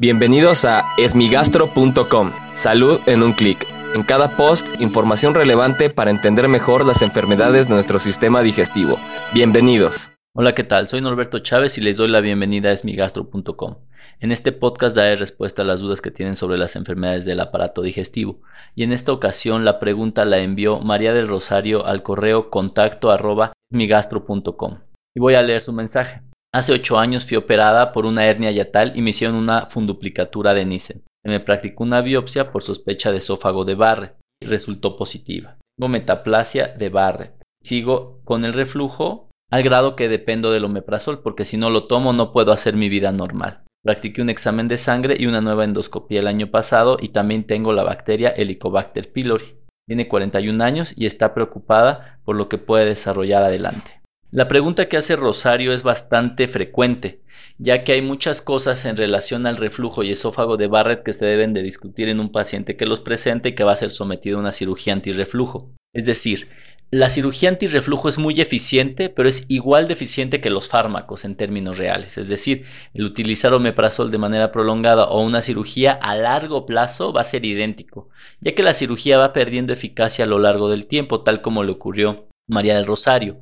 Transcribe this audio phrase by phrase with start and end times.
[0.00, 2.30] Bienvenidos a esmigastro.com.
[2.54, 3.66] Salud en un clic.
[3.94, 8.96] En cada post, información relevante para entender mejor las enfermedades de nuestro sistema digestivo.
[9.34, 10.08] Bienvenidos.
[10.34, 10.88] Hola, ¿qué tal?
[10.88, 13.76] Soy Norberto Chávez y les doy la bienvenida a esmigastro.com.
[14.20, 17.82] En este podcast daré respuesta a las dudas que tienen sobre las enfermedades del aparato
[17.82, 18.40] digestivo.
[18.74, 23.52] Y en esta ocasión la pregunta la envió María del Rosario al correo contacto arroba.
[23.70, 26.22] Y voy a leer su mensaje.
[26.52, 30.64] Hace ocho años fui operada por una hernia yatal y me hicieron una funduplicatura de
[30.64, 31.04] Nissen.
[31.24, 35.58] me practicó una biopsia por sospecha de esófago de Barrett y resultó positiva.
[35.78, 37.40] Tengo metaplasia de Barrett.
[37.62, 42.12] Sigo con el reflujo al grado que dependo del omeprazol porque si no lo tomo
[42.12, 43.62] no puedo hacer mi vida normal.
[43.84, 47.72] Practiqué un examen de sangre y una nueva endoscopía el año pasado y también tengo
[47.72, 49.56] la bacteria Helicobacter pylori.
[49.86, 53.99] Tiene 41 años y está preocupada por lo que puede desarrollar adelante.
[54.32, 57.20] La pregunta que hace Rosario es bastante frecuente,
[57.58, 61.26] ya que hay muchas cosas en relación al reflujo y esófago de Barrett que se
[61.26, 64.36] deben de discutir en un paciente que los presente y que va a ser sometido
[64.38, 65.72] a una cirugía antirreflujo.
[65.92, 66.46] Es decir,
[66.92, 71.34] la cirugía antirreflujo es muy eficiente, pero es igual de eficiente que los fármacos en
[71.34, 72.16] términos reales.
[72.16, 77.22] Es decir, el utilizar omeprazol de manera prolongada o una cirugía a largo plazo va
[77.22, 81.24] a ser idéntico, ya que la cirugía va perdiendo eficacia a lo largo del tiempo,
[81.24, 83.40] tal como le ocurrió María del Rosario.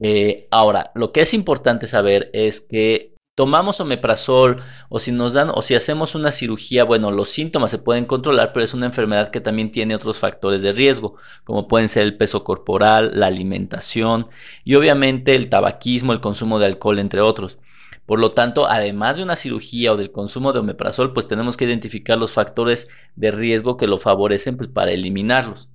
[0.00, 5.50] Eh, ahora, lo que es importante saber es que tomamos omeprazol o si nos dan
[5.54, 9.30] o si hacemos una cirugía, bueno, los síntomas se pueden controlar, pero es una enfermedad
[9.30, 14.28] que también tiene otros factores de riesgo, como pueden ser el peso corporal, la alimentación
[14.64, 17.58] y obviamente el tabaquismo, el consumo de alcohol, entre otros.
[18.06, 21.66] Por lo tanto, además de una cirugía o del consumo de omeprazol, pues tenemos que
[21.66, 25.68] identificar los factores de riesgo que lo favorecen pues, para eliminarlos.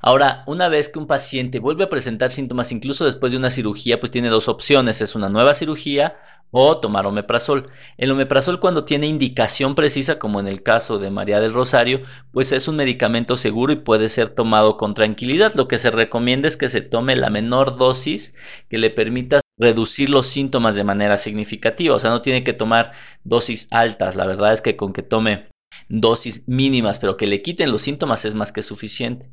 [0.00, 3.98] Ahora, una vez que un paciente vuelve a presentar síntomas, incluso después de una cirugía,
[4.00, 6.16] pues tiene dos opciones, es una nueva cirugía
[6.50, 7.68] o tomar omeprazol.
[7.96, 12.02] El omeprazol cuando tiene indicación precisa, como en el caso de María del Rosario,
[12.32, 15.54] pues es un medicamento seguro y puede ser tomado con tranquilidad.
[15.54, 18.34] Lo que se recomienda es que se tome la menor dosis
[18.70, 21.96] que le permita reducir los síntomas de manera significativa.
[21.96, 22.92] O sea, no tiene que tomar
[23.24, 24.16] dosis altas.
[24.16, 25.48] La verdad es que con que tome
[25.88, 29.28] dosis mínimas, pero que le quiten los síntomas es más que suficiente.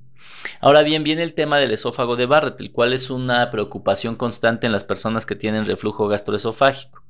[0.60, 4.66] Ahora bien, viene el tema del esófago de Barrett, el cual es una preocupación constante
[4.66, 7.05] en las personas que tienen reflujo gastroesofágico.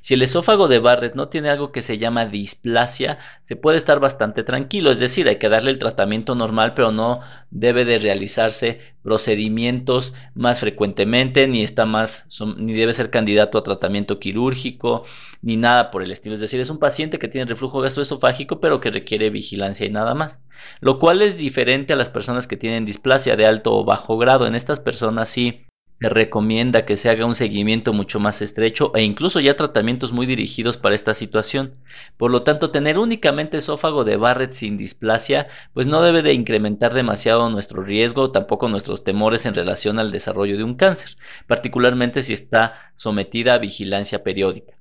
[0.00, 4.00] Si el esófago de Barrett no tiene algo que se llama displasia, se puede estar
[4.00, 7.20] bastante tranquilo, es decir, hay que darle el tratamiento normal, pero no
[7.50, 14.18] debe de realizarse procedimientos más frecuentemente, ni está más, ni debe ser candidato a tratamiento
[14.18, 15.04] quirúrgico,
[15.42, 16.34] ni nada por el estilo.
[16.34, 20.14] Es decir, es un paciente que tiene reflujo gastroesofágico, pero que requiere vigilancia y nada
[20.14, 20.40] más.
[20.80, 24.46] Lo cual es diferente a las personas que tienen displasia de alto o bajo grado.
[24.46, 29.02] En estas personas sí se recomienda que se haga un seguimiento mucho más estrecho e
[29.02, 31.74] incluso ya tratamientos muy dirigidos para esta situación.
[32.16, 36.92] Por lo tanto, tener únicamente esófago de Barrett sin displasia, pues no debe de incrementar
[36.94, 41.16] demasiado nuestro riesgo, tampoco nuestros temores en relación al desarrollo de un cáncer,
[41.46, 44.72] particularmente si está sometida a vigilancia periódica.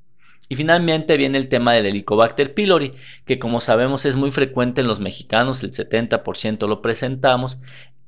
[0.52, 2.94] Y finalmente viene el tema del Helicobacter pylori,
[3.26, 7.60] que como sabemos es muy frecuente en los mexicanos, el 70% lo presentamos,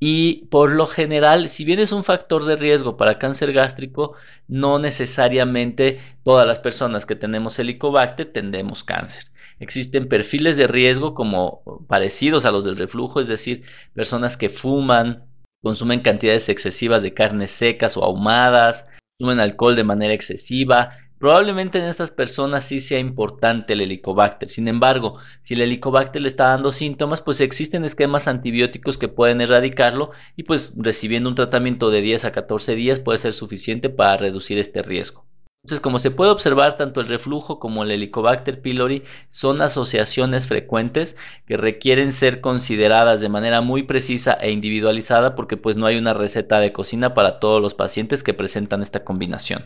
[0.06, 4.12] y por lo general, si bien es un factor de riesgo para cáncer gástrico,
[4.48, 9.32] no necesariamente todas las personas que tenemos helicobacter tendremos cáncer.
[9.60, 15.24] Existen perfiles de riesgo como parecidos a los del reflujo, es decir, personas que fuman,
[15.62, 18.86] consumen cantidades excesivas de carnes secas o ahumadas,
[19.16, 24.48] consumen alcohol de manera excesiva, Probablemente en estas personas sí sea importante el helicobacter.
[24.48, 29.40] Sin embargo, si el helicobacter le está dando síntomas, pues existen esquemas antibióticos que pueden
[29.40, 34.18] erradicarlo y pues recibiendo un tratamiento de 10 a 14 días puede ser suficiente para
[34.18, 35.24] reducir este riesgo.
[35.64, 41.16] Entonces, como se puede observar, tanto el reflujo como el Helicobacter pylori son asociaciones frecuentes
[41.46, 46.12] que requieren ser consideradas de manera muy precisa e individualizada porque pues no hay una
[46.12, 49.64] receta de cocina para todos los pacientes que presentan esta combinación.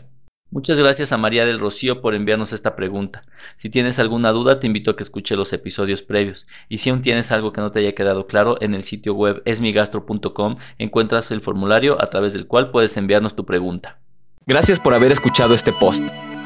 [0.51, 3.23] Muchas gracias a María del Rocío por enviarnos esta pregunta.
[3.57, 6.47] Si tienes alguna duda, te invito a que escuche los episodios previos.
[6.69, 9.43] Y si aún tienes algo que no te haya quedado claro, en el sitio web
[9.45, 13.99] esmigastro.com encuentras el formulario a través del cual puedes enviarnos tu pregunta.
[14.47, 16.01] Gracias por haber escuchado este post.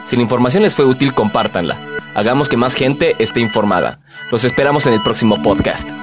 [0.06, 1.80] Si la información les fue útil, compártanla.
[2.14, 4.02] Hagamos que más gente esté informada.
[4.32, 6.03] Los esperamos en el próximo podcast.